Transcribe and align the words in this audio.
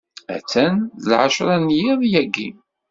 Attan 0.35 0.75
d 1.03 1.03
lɛecṛa 1.11 1.55
n 1.63 1.67
yiḍ 1.77 1.99
yagi. 2.11 2.49